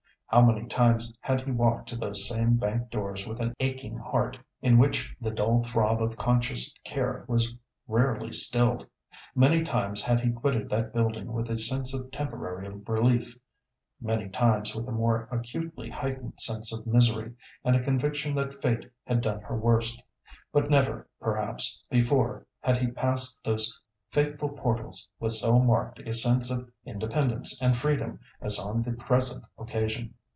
How 0.33 0.41
many 0.45 0.65
times 0.65 1.11
had 1.19 1.41
he 1.41 1.51
walked 1.51 1.89
to 1.89 1.97
those 1.97 2.25
same 2.29 2.55
bank 2.55 2.89
doors 2.89 3.27
with 3.27 3.41
an 3.41 3.53
aching 3.59 3.97
heart, 3.97 4.39
in 4.61 4.77
which 4.77 5.13
the 5.19 5.29
dull 5.29 5.61
throb 5.61 6.01
of 6.01 6.15
conscious 6.15 6.73
care 6.85 7.25
was 7.27 7.53
rarely 7.85 8.31
stilled! 8.31 8.87
Many 9.35 9.61
times 9.61 10.01
had 10.01 10.21
he 10.21 10.29
quitted 10.31 10.69
that 10.69 10.93
building 10.93 11.33
with 11.33 11.51
a 11.51 11.57
sense 11.57 11.93
of 11.93 12.11
temporary 12.11 12.69
relief; 12.87 13.35
many 13.99 14.29
times 14.29 14.73
with 14.73 14.87
a 14.87 14.93
more 14.93 15.27
acutely 15.33 15.89
heightened 15.89 16.39
sense 16.39 16.71
of 16.71 16.87
misery, 16.87 17.33
and 17.65 17.75
a 17.75 17.83
conviction 17.83 18.33
that 18.35 18.61
Fate 18.61 18.89
had 19.05 19.19
done 19.19 19.41
her 19.41 19.57
worst. 19.57 20.01
But 20.53 20.69
never, 20.69 21.09
perhaps, 21.19 21.83
before 21.89 22.47
had 22.61 22.77
he 22.77 22.87
passed 22.87 23.43
those 23.43 23.77
fateful 24.11 24.47
portals 24.49 25.09
with 25.19 25.33
so 25.33 25.59
marked 25.59 25.99
a 25.99 26.13
sense 26.13 26.49
of 26.49 26.71
independence 26.85 27.61
and 27.61 27.75
freedom 27.75 28.19
as 28.39 28.57
on 28.57 28.81
the 28.81 28.93
present 28.93 29.43
occasion. 29.57 30.13